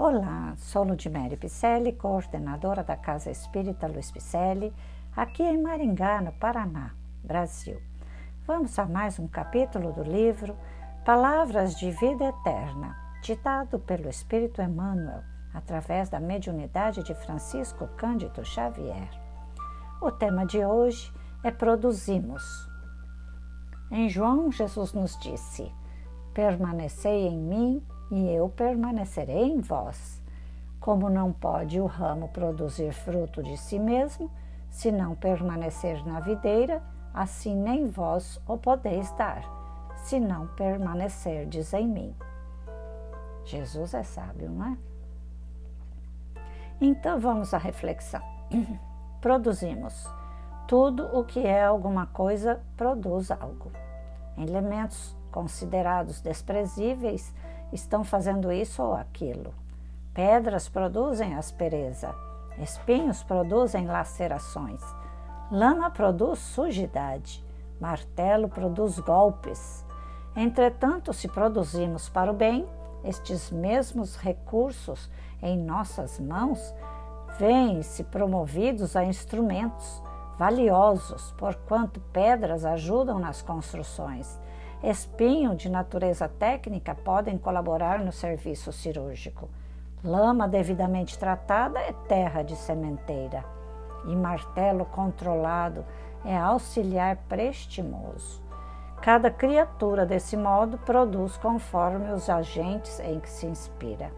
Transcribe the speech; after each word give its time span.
Olá, 0.00 0.54
sou 0.58 0.84
Ludmere 0.84 1.36
Picelli, 1.36 1.92
coordenadora 1.92 2.84
da 2.84 2.96
Casa 2.96 3.32
Espírita 3.32 3.88
Luiz 3.88 4.12
Picelli, 4.12 4.72
aqui 5.16 5.42
em 5.42 5.60
Maringá, 5.60 6.22
no 6.22 6.30
Paraná, 6.30 6.92
Brasil. 7.24 7.82
Vamos 8.46 8.78
a 8.78 8.86
mais 8.86 9.18
um 9.18 9.26
capítulo 9.26 9.92
do 9.92 10.04
livro 10.04 10.56
Palavras 11.04 11.74
de 11.74 11.90
Vida 11.90 12.26
Eterna, 12.26 12.96
ditado 13.24 13.80
pelo 13.80 14.08
Espírito 14.08 14.62
Emmanuel, 14.62 15.24
através 15.52 16.08
da 16.08 16.20
mediunidade 16.20 17.02
de 17.02 17.12
Francisco 17.12 17.88
Cândido 17.96 18.44
Xavier. 18.44 19.10
O 20.00 20.12
tema 20.12 20.46
de 20.46 20.64
hoje 20.64 21.12
é 21.42 21.50
Produzimos. 21.50 22.70
Em 23.90 24.08
João, 24.08 24.52
Jesus 24.52 24.92
nos 24.92 25.18
disse: 25.18 25.68
Permanecei 26.32 27.26
em 27.26 27.36
mim 27.36 27.82
e 28.10 28.30
eu 28.30 28.48
permanecerei 28.48 29.44
em 29.44 29.60
vós. 29.60 30.22
Como 30.80 31.10
não 31.10 31.32
pode 31.32 31.80
o 31.80 31.86
ramo 31.86 32.28
produzir 32.28 32.92
fruto 32.92 33.42
de 33.42 33.56
si 33.56 33.78
mesmo, 33.78 34.30
se 34.70 34.92
não 34.92 35.14
permanecer 35.14 36.06
na 36.06 36.20
videira, 36.20 36.82
assim 37.12 37.54
nem 37.54 37.86
vós 37.86 38.40
o 38.46 38.56
podeis 38.56 39.10
dar, 39.12 39.42
se 39.96 40.20
não 40.20 40.46
permanecerdes 40.48 41.72
em 41.72 41.86
mim. 41.86 42.14
Jesus 43.44 43.94
é 43.94 44.02
sábio, 44.02 44.50
não 44.50 44.66
é? 44.66 44.78
Então 46.80 47.18
vamos 47.18 47.52
à 47.52 47.58
reflexão. 47.58 48.22
Produzimos. 49.20 50.06
Tudo 50.68 51.04
o 51.18 51.24
que 51.24 51.40
é 51.40 51.64
alguma 51.64 52.06
coisa 52.06 52.60
produz 52.76 53.30
algo. 53.30 53.72
Elementos 54.36 55.16
considerados 55.32 56.20
desprezíveis 56.20 57.34
estão 57.72 58.04
fazendo 58.04 58.50
isso 58.52 58.82
ou 58.82 58.94
aquilo. 58.94 59.54
Pedras 60.14 60.68
produzem 60.68 61.34
aspereza, 61.34 62.14
espinhos 62.58 63.22
produzem 63.22 63.86
lacerações, 63.86 64.82
lama 65.50 65.90
produz 65.90 66.38
sujidade, 66.38 67.44
martelo 67.80 68.48
produz 68.48 68.98
golpes. 68.98 69.84
Entretanto, 70.34 71.12
se 71.12 71.28
produzimos 71.28 72.08
para 72.08 72.30
o 72.30 72.34
bem, 72.34 72.66
estes 73.04 73.50
mesmos 73.50 74.16
recursos 74.16 75.08
em 75.40 75.56
nossas 75.56 76.18
mãos 76.18 76.74
vêm-se 77.38 78.02
promovidos 78.04 78.96
a 78.96 79.04
instrumentos 79.04 80.02
valiosos, 80.36 81.32
porquanto 81.38 82.00
pedras 82.12 82.64
ajudam 82.64 83.18
nas 83.18 83.42
construções 83.42 84.38
espinho 84.82 85.56
de 85.56 85.68
natureza 85.68 86.28
técnica 86.28 86.94
podem 86.94 87.36
colaborar 87.36 87.98
no 87.98 88.12
serviço 88.12 88.72
cirúrgico. 88.72 89.48
Lama 90.04 90.46
devidamente 90.46 91.18
tratada 91.18 91.80
é 91.80 91.92
terra 92.06 92.42
de 92.42 92.54
sementeira 92.54 93.44
e 94.06 94.14
martelo 94.14 94.84
controlado 94.84 95.84
é 96.24 96.36
auxiliar 96.36 97.16
prestimoso. 97.28 98.40
Cada 99.00 99.30
criatura, 99.30 100.04
desse 100.04 100.36
modo, 100.36 100.78
produz 100.78 101.36
conforme 101.36 102.12
os 102.12 102.28
agentes 102.28 102.98
em 103.00 103.20
que 103.20 103.30
se 103.30 103.46
inspira. 103.46 104.10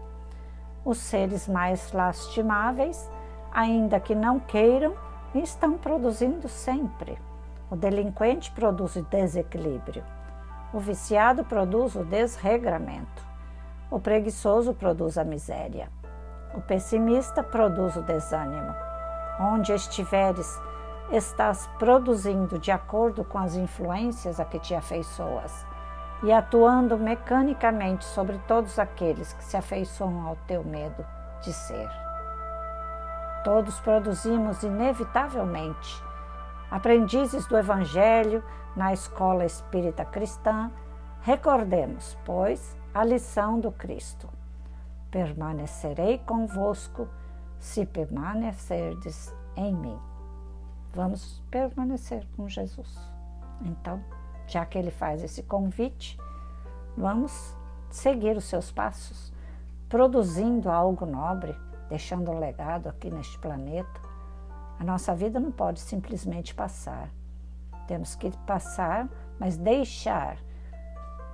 Os 0.83 0.97
seres 0.97 1.47
mais 1.47 1.91
lastimáveis, 1.91 3.09
ainda 3.51 3.99
que 3.99 4.15
não 4.15 4.39
queiram, 4.39 4.95
estão 5.35 5.77
produzindo 5.77 6.49
sempre. 6.49 7.17
O 7.69 7.75
delinquente 7.75 8.51
produz 8.51 8.95
desequilíbrio. 9.09 10.03
O 10.73 10.79
viciado 10.79 11.43
produz 11.43 11.95
o 11.95 12.05
desregramento. 12.05 13.25
O 13.89 13.99
preguiçoso 13.99 14.73
produz 14.73 15.17
a 15.17 15.23
miséria. 15.23 15.89
O 16.53 16.61
pessimista 16.61 17.43
produz 17.43 17.97
o 17.97 18.01
desânimo. 18.01 18.73
Onde 19.37 19.73
estiveres, 19.73 20.47
estás 21.11 21.69
produzindo 21.77 22.57
de 22.57 22.71
acordo 22.71 23.25
com 23.25 23.37
as 23.37 23.55
influências 23.55 24.39
a 24.39 24.45
que 24.45 24.59
te 24.59 24.73
afeiçoas 24.73 25.65
e 26.23 26.31
atuando 26.31 26.97
mecanicamente 26.97 28.05
sobre 28.05 28.37
todos 28.47 28.79
aqueles 28.79 29.33
que 29.33 29.43
se 29.43 29.57
afeiçoam 29.57 30.25
ao 30.25 30.37
teu 30.47 30.63
medo 30.63 31.05
de 31.41 31.51
ser. 31.51 31.89
Todos 33.43 33.77
produzimos 33.81 34.63
inevitavelmente 34.63 36.01
aprendizes 36.71 37.45
do 37.47 37.57
Evangelho 37.57 38.41
na 38.77 38.93
escola 38.93 39.43
espírita 39.43 40.05
cristã, 40.05 40.71
recordemos, 41.19 42.17
pois, 42.23 42.77
a 42.93 43.03
lição 43.03 43.59
do 43.59 43.73
Cristo. 43.73 44.29
Permanecerei 45.11 46.19
convosco 46.19 47.09
se 47.59 47.85
permanecerdes 47.85 49.35
em 49.57 49.75
mim. 49.75 49.99
Vamos 50.93 51.43
permanecer 51.51 52.25
com 52.37 52.47
Jesus. 52.47 52.97
Então, 53.61 54.01
já 54.47 54.65
que 54.65 54.77
ele 54.77 54.91
faz 54.91 55.21
esse 55.21 55.43
convite, 55.43 56.17
vamos 56.97 57.55
seguir 57.89 58.37
os 58.37 58.45
seus 58.45 58.71
passos, 58.71 59.33
produzindo 59.89 60.71
algo 60.71 61.05
nobre, 61.05 61.53
deixando 61.89 62.31
um 62.31 62.39
legado 62.39 62.87
aqui 62.87 63.11
neste 63.11 63.37
planeta 63.39 64.10
a 64.81 64.83
nossa 64.83 65.13
vida 65.13 65.39
não 65.39 65.51
pode 65.51 65.79
simplesmente 65.79 66.55
passar. 66.55 67.07
Temos 67.85 68.15
que 68.15 68.35
passar, 68.47 69.07
mas 69.39 69.55
deixar 69.55 70.39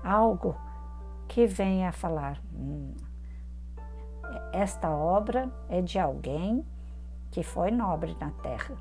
algo 0.03 0.53
que 1.29 1.47
venha 1.47 1.87
a 1.87 1.91
falar: 1.93 2.41
hum, 2.53 2.93
esta 4.51 4.89
obra 4.89 5.49
é 5.69 5.81
de 5.81 5.97
alguém 5.97 6.67
que 7.31 7.41
foi 7.41 7.71
nobre 7.71 8.17
na 8.19 8.31
terra. 8.31 8.75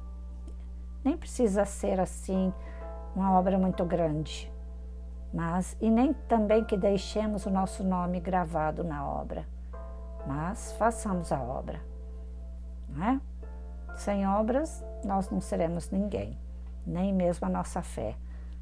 Nem 1.04 1.16
precisa 1.16 1.65
ser 1.65 2.00
assim 2.00 2.53
uma 3.15 3.38
obra 3.38 3.56
muito 3.56 3.84
grande, 3.84 4.53
mas 5.33 5.77
e 5.81 5.88
nem 5.88 6.12
também 6.12 6.65
que 6.65 6.77
deixemos 6.77 7.47
o 7.47 7.50
nosso 7.50 7.84
nome 7.84 8.19
gravado 8.19 8.83
na 8.83 9.06
obra, 9.09 9.47
mas 10.27 10.72
façamos 10.72 11.31
a 11.31 11.41
obra, 11.41 11.81
não 12.88 13.04
é? 13.04 13.21
Sem 13.97 14.29
obras, 14.29 14.84
nós 15.05 15.31
não 15.31 15.41
seremos 15.41 15.91
ninguém, 15.91 16.39
nem 16.87 17.12
mesmo 17.12 17.47
a 17.47 17.51
nossa 17.51 17.83
fé, 17.83 18.15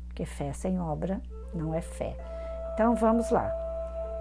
porque 0.06 0.24
fé 0.24 0.52
sem 0.52 0.80
obra 0.80 1.20
não 1.52 1.74
é 1.74 1.80
fé. 1.80 2.16
Então 2.72 2.94
vamos 2.94 3.30
lá, 3.30 3.52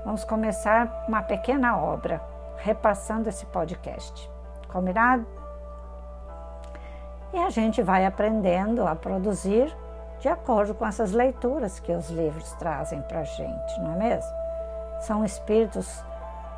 vamos 0.03 0.23
começar 0.23 1.05
uma 1.07 1.21
pequena 1.21 1.77
obra, 1.77 2.21
repassando 2.57 3.29
esse 3.29 3.45
podcast. 3.45 4.29
Combinado? 4.67 5.25
E 7.31 7.37
a 7.37 7.49
gente 7.49 7.81
vai 7.81 8.05
aprendendo 8.05 8.85
a 8.85 8.95
produzir 8.95 9.75
de 10.19 10.29
acordo 10.29 10.73
com 10.73 10.85
essas 10.85 11.11
leituras 11.11 11.79
que 11.79 11.91
os 11.91 12.09
livros 12.09 12.51
trazem 12.53 13.01
para 13.01 13.19
a 13.19 13.23
gente, 13.23 13.79
não 13.81 13.93
é 13.93 13.97
mesmo? 13.97 14.31
São 15.01 15.25
espíritos 15.25 16.03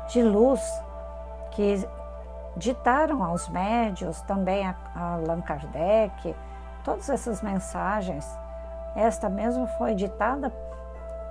de 0.08 0.22
luz 0.22 0.62
que 1.50 1.86
ditaram 2.56 3.22
aos 3.22 3.48
médios, 3.48 4.20
também 4.22 4.66
a, 4.66 4.74
Allan 4.94 5.42
Kardec, 5.42 6.34
todas 6.82 7.08
essas 7.08 7.42
mensagens. 7.42 8.26
Esta 8.94 9.28
mesmo 9.28 9.66
foi 9.78 9.94
ditada 9.94 10.50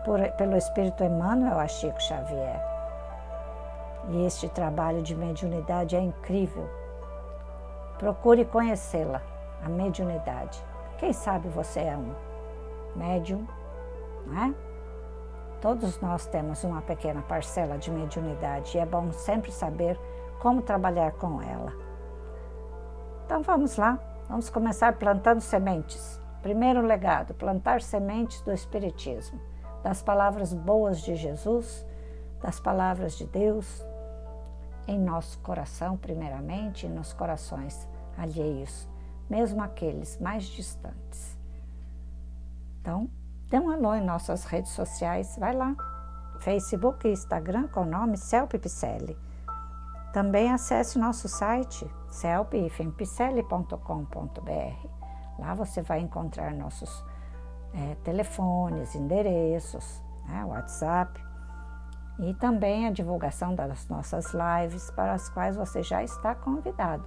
por, 0.03 0.19
pelo 0.33 0.55
Espírito 0.55 1.03
Emmanuel 1.03 1.59
a 1.59 1.67
Chico 1.67 2.01
Xavier. 2.01 2.61
E 4.09 4.23
este 4.25 4.47
trabalho 4.47 5.01
de 5.01 5.15
mediunidade 5.15 5.95
é 5.95 5.99
incrível. 5.99 6.69
Procure 7.97 8.45
conhecê-la, 8.45 9.21
a 9.63 9.69
mediunidade. 9.69 10.63
Quem 10.99 11.11
sabe 11.11 11.49
você 11.49 11.79
é 11.79 11.97
um 11.97 12.13
médium, 12.95 13.47
não 14.27 14.43
é? 14.43 14.53
Todos 15.59 15.99
nós 15.99 16.27
temos 16.27 16.63
uma 16.63 16.81
pequena 16.81 17.23
parcela 17.23 17.77
de 17.77 17.89
mediunidade 17.89 18.77
e 18.77 18.79
é 18.79 18.85
bom 18.85 19.11
sempre 19.11 19.51
saber 19.51 19.99
como 20.39 20.61
trabalhar 20.61 21.13
com 21.13 21.41
ela. 21.41 21.73
Então 23.25 23.41
vamos 23.41 23.77
lá, 23.77 23.99
vamos 24.29 24.49
começar 24.49 24.93
plantando 24.97 25.41
sementes. 25.41 26.21
Primeiro 26.41 26.81
legado: 26.81 27.33
plantar 27.33 27.81
sementes 27.81 28.41
do 28.41 28.51
Espiritismo, 28.51 29.39
das 29.83 30.03
palavras 30.03 30.53
boas 30.53 31.01
de 31.01 31.15
Jesus, 31.15 31.85
das 32.41 32.59
palavras 32.59 33.17
de 33.17 33.25
Deus, 33.25 33.83
em 34.87 34.99
nosso 34.99 35.39
coração, 35.39 35.97
primeiramente, 35.97 36.85
e 36.85 36.89
nos 36.89 37.13
corações 37.13 37.87
alheios, 38.17 38.87
mesmo 39.29 39.61
aqueles 39.63 40.19
mais 40.19 40.43
distantes. 40.43 41.37
Então, 42.79 43.09
dê 43.49 43.59
um 43.59 43.71
alô 43.71 43.95
em 43.95 44.05
nossas 44.05 44.45
redes 44.45 44.71
sociais, 44.71 45.35
vai 45.39 45.53
lá, 45.53 45.75
Facebook 46.39 47.07
e 47.07 47.11
Instagram 47.11 47.67
com 47.69 47.81
o 47.81 47.85
nome 47.85 48.17
Celpe 48.17 48.59
Picelli. 48.59 49.17
Também 50.15 50.49
acesse 50.49 50.97
nosso 50.97 51.27
site 51.27 51.85
celpifempicelli.com.br. 52.07 54.87
Lá 55.37 55.53
você 55.53 55.81
vai 55.81 55.99
encontrar 55.99 56.53
nossos 56.53 57.03
é, 57.73 57.95
telefones, 57.95 58.95
endereços, 58.95 60.01
né, 60.25 60.45
WhatsApp 60.45 61.21
e 62.19 62.33
também 62.35 62.87
a 62.87 62.91
divulgação 62.91 63.53
das 63.53 63.89
nossas 63.89 64.33
lives, 64.33 64.89
para 64.91 65.11
as 65.11 65.27
quais 65.27 65.57
você 65.57 65.83
já 65.83 66.01
está 66.01 66.33
convidado. 66.33 67.05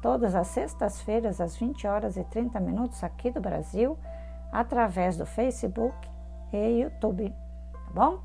Todas 0.00 0.34
as 0.34 0.46
sextas-feiras, 0.46 1.42
às 1.42 1.58
20 1.58 1.86
horas 1.86 2.16
e 2.16 2.24
30 2.24 2.58
minutos, 2.58 3.04
aqui 3.04 3.30
do 3.30 3.38
Brasil, 3.38 3.98
através 4.50 5.18
do 5.18 5.26
Facebook 5.26 5.94
e 6.54 6.80
YouTube, 6.80 7.28
tá 7.28 7.90
bom? 7.92 8.22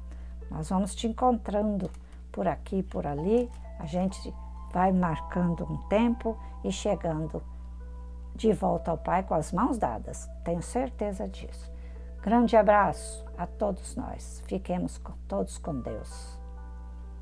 Nós 0.49 0.69
vamos 0.69 0.95
te 0.95 1.05
encontrando 1.05 1.91
por 2.31 2.47
aqui, 2.47 2.81
por 2.81 3.05
ali, 3.05 3.51
a 3.81 3.85
gente 3.85 4.31
vai 4.71 4.91
marcando 4.91 5.65
um 5.65 5.77
tempo 5.89 6.37
e 6.63 6.71
chegando 6.71 7.43
de 8.35 8.53
volta 8.53 8.91
ao 8.91 8.97
Pai 8.97 9.23
com 9.23 9.33
as 9.33 9.51
mãos 9.51 9.77
dadas, 9.79 10.29
tenho 10.43 10.61
certeza 10.61 11.27
disso. 11.27 11.71
Grande 12.21 12.55
abraço 12.55 13.25
a 13.35 13.47
todos 13.47 13.95
nós. 13.95 14.43
Fiquemos 14.45 15.01
todos 15.27 15.57
com 15.57 15.81
Deus. 15.81 16.40